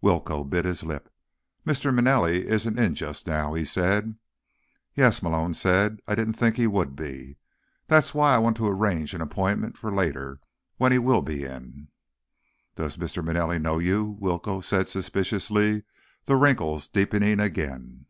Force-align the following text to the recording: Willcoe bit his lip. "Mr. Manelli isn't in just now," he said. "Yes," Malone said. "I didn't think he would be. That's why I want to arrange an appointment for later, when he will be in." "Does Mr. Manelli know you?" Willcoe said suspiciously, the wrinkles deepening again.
Willcoe 0.00 0.44
bit 0.44 0.64
his 0.64 0.82
lip. 0.82 1.12
"Mr. 1.66 1.92
Manelli 1.94 2.42
isn't 2.48 2.78
in 2.78 2.94
just 2.94 3.26
now," 3.26 3.52
he 3.52 3.66
said. 3.66 4.16
"Yes," 4.94 5.22
Malone 5.22 5.52
said. 5.52 6.00
"I 6.08 6.14
didn't 6.14 6.32
think 6.36 6.56
he 6.56 6.66
would 6.66 6.96
be. 6.96 7.36
That's 7.86 8.14
why 8.14 8.34
I 8.34 8.38
want 8.38 8.56
to 8.56 8.66
arrange 8.66 9.12
an 9.12 9.20
appointment 9.20 9.76
for 9.76 9.94
later, 9.94 10.40
when 10.78 10.90
he 10.90 10.98
will 10.98 11.20
be 11.20 11.44
in." 11.44 11.88
"Does 12.76 12.96
Mr. 12.96 13.22
Manelli 13.22 13.58
know 13.60 13.78
you?" 13.78 14.16
Willcoe 14.20 14.62
said 14.62 14.88
suspiciously, 14.88 15.84
the 16.24 16.36
wrinkles 16.36 16.88
deepening 16.88 17.38
again. 17.38 18.06